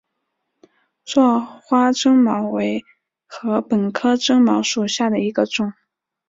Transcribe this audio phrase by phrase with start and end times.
[1.05, 2.83] 座花针茅为
[3.27, 5.73] 禾本科针茅属下的一个种。